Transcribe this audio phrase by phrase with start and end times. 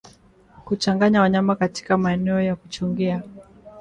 [0.65, 3.23] Kuchanganya wanyama katika maeneo ya kuchungia